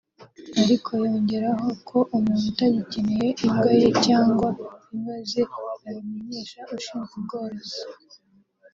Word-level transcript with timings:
ariko 0.61 0.89
yongeraho 1.05 1.69
ko 1.89 1.97
umuntu 2.17 2.43
utagikeneye 2.53 3.27
imbwa 3.45 3.71
ye 3.81 3.89
cyangwa 4.05 4.47
imbwa 4.93 5.15
ze 5.29 5.41
abimenyesha 5.87 6.59
ushinzwe 6.75 7.13
ubworozi 7.19 7.79